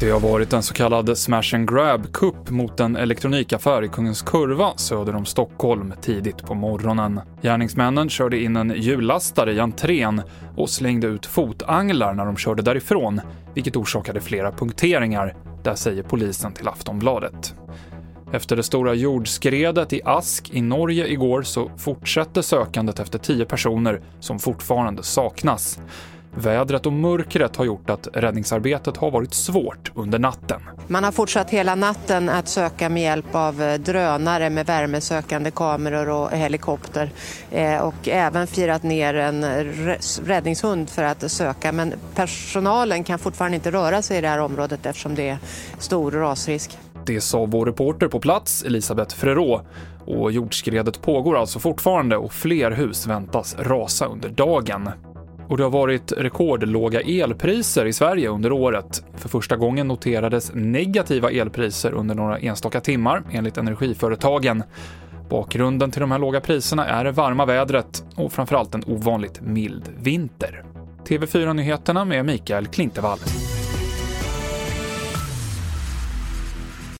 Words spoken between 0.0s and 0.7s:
Det har varit en